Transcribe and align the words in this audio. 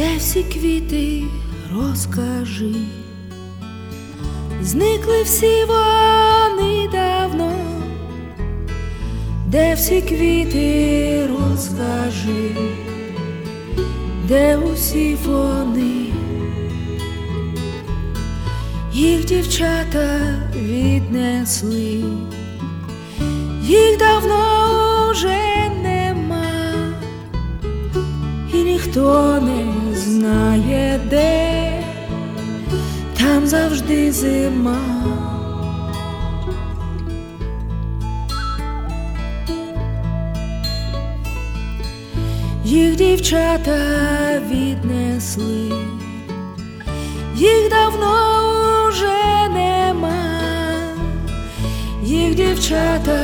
Де 0.00 0.16
всі 0.18 0.42
квіти 0.42 1.22
розкажи, 1.74 2.74
зникли 4.62 5.22
всі 5.22 5.64
вони 5.64 6.88
давно, 6.92 7.52
де 9.46 9.74
всі 9.74 10.02
квіти 10.02 11.26
розкажи, 11.26 12.56
де 14.28 14.56
усі 14.56 15.16
вони, 15.26 16.06
їх 18.92 19.24
дівчата 19.24 20.18
віднесли, 20.56 22.04
їх 23.62 23.98
давно 23.98 25.10
вже 25.12 25.38
нема, 25.82 26.74
і 28.54 28.56
ніхто 28.56 29.40
не 29.40 29.79
знає, 30.00 31.00
де 31.10 31.72
там 33.18 33.46
завжди 33.46 34.12
зима. 34.12 34.76
Їх 42.64 42.96
дівчата 42.96 43.78
віднесли, 44.50 45.72
їх 47.36 47.70
давно 47.70 48.14
вже 48.88 49.48
нема, 49.54 50.22
їх 52.02 52.34
дівчата 52.34 53.18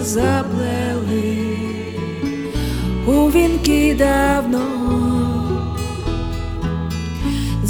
заплели. 0.00 1.46
У 3.06 3.30
вінки 3.30 3.96
давно, 3.98 4.83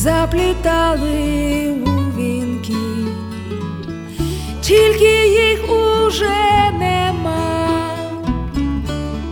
заплітали 0.04 1.70
у 1.86 2.18
вінки, 2.18 2.74
тільки 4.60 5.28
їх 5.28 5.64
уже 5.70 6.70
нема, 6.78 7.90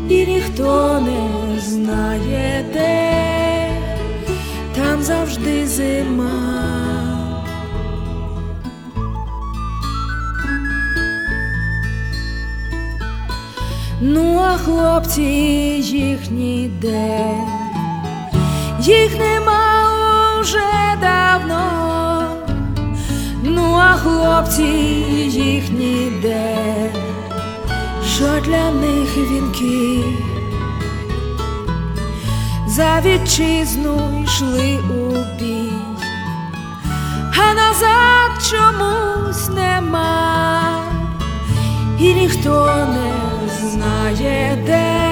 і 0.08 0.26
ніхто 0.26 1.00
не 1.00 1.60
знає, 1.60 2.64
де. 2.72 3.12
Там 4.74 5.02
завжди 5.02 5.66
зима. 5.66 6.30
Ну, 14.00 14.38
а 14.38 14.56
хлопці 14.56 15.22
їх 15.22 16.30
ніде, 16.30 17.34
їх 18.80 19.18
нема 19.18 19.91
уже 20.42 20.96
давно, 21.00 22.22
ну 23.42 23.74
а 23.74 23.92
хлопці 23.96 24.62
їх 24.62 25.70
ніде, 25.70 26.56
що 28.14 28.40
для 28.44 28.70
них 28.70 29.16
вінки? 29.16 30.04
За 32.66 33.00
вітчизну 33.00 34.24
йшли 34.24 34.78
у 34.78 35.12
бій, 35.40 35.72
а 37.36 37.54
назад 37.54 38.30
чомусь 38.50 39.48
нема, 39.48 40.62
і 41.98 42.14
ніхто 42.14 42.86
не 42.94 43.68
знає, 43.68 44.62
де. 44.66 45.02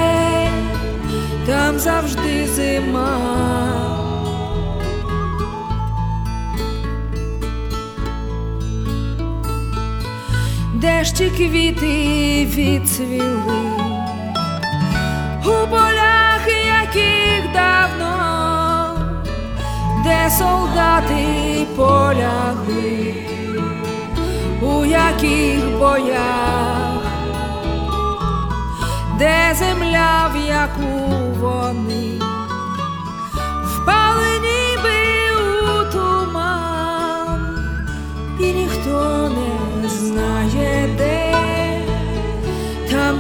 Там 1.47 1.79
завжди 1.79 2.47
зима. 2.47 4.00
Де 10.81 11.05
ж 11.05 11.15
квіти 11.31 12.47
відцвіли. 12.47 13.61
У 15.45 15.69
полях, 15.71 16.47
яких 16.67 17.53
давно, 17.55 18.95
де 20.05 20.31
солдати 20.31 21.67
полягли, 21.77 23.15
у 24.63 24.85
яких 24.85 25.79
боях, 25.79 27.03
де 29.19 29.57
земля, 29.59 30.31
в 30.35 30.49
яку 30.49 31.11
вони 31.41 32.20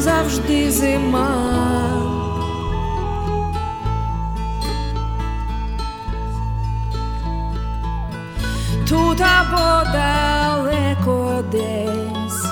завжди 0.00 0.70
зима. 0.70 1.28
Тут 8.88 9.20
або 9.20 9.90
далеко 9.92 11.42
десь, 11.52 12.42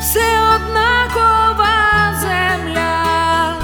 все 0.00 0.28
однакова 0.54 2.14
земля, 2.20 3.54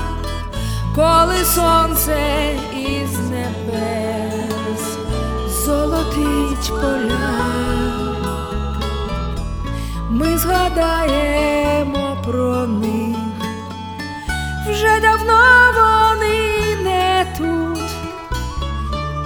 коли 0.94 1.44
сонце 1.44 2.54
із 2.72 3.18
небес 3.30 4.98
золотить 5.64 6.68
поля, 6.68 7.34
ми 10.10 10.38
згадаємо 10.38 11.51
про 12.32 12.66
них, 12.66 13.16
вже 14.68 15.00
давно 15.00 15.42
вони 15.76 16.76
не 16.84 17.26
тут, 17.38 17.90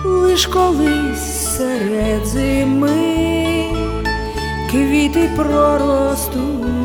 лиш 0.04 0.46
колись 0.46 1.56
серед 1.56 2.26
зими 2.26 2.90
квіти 4.70 5.30
проростуть. 5.36 6.75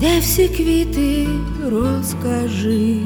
Де 0.00 0.18
всі 0.20 0.48
квіти 0.48 1.26
розкажи, 1.70 3.00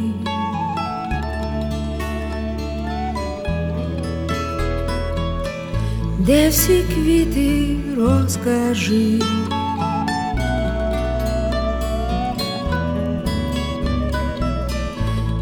де 6.27 6.49
всі 6.49 6.85
квіти 6.95 7.77
розкажи, 7.97 9.19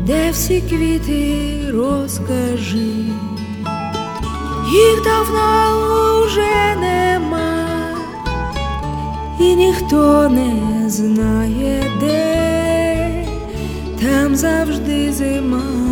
де 0.00 0.30
всі 0.30 0.60
квіти 0.60 1.58
розкажи, 1.72 2.94
їх 4.72 5.04
давно 5.04 6.26
вже 6.26 6.76
нема, 6.80 7.66
і 9.40 9.54
ніхто 9.54 10.28
не 10.28 10.90
знає, 10.90 11.84
де. 12.00 12.36
Там 14.00 14.36
завжди 14.36 15.12
зима. 15.12 15.89